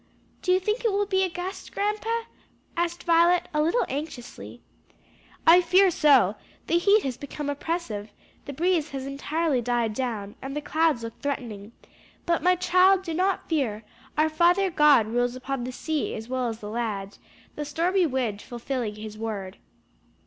[0.41, 2.23] "Do you think it will be a gust, grandpa?"
[2.75, 4.59] asked Violet, a little anxiously.
[5.45, 8.09] "I fear so; the heat has become so oppressive,
[8.45, 11.73] the breeze has entirely died down, and the clouds look threatening;
[12.25, 13.83] but, my child, do not fear;
[14.17, 17.19] our Father, God, rules upon the sea as well as the land;
[17.55, 19.57] the stormy wind fulfilling his word."